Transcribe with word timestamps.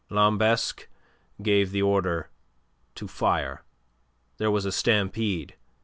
Lambesc 0.09 0.87
gave 1.43 1.69
the 1.69 1.83
order 1.83 2.31
to 2.95 3.07
fire. 3.07 3.61
There 4.37 4.49
was 4.49 4.65
a 4.65 4.71
stampede. 4.71 5.53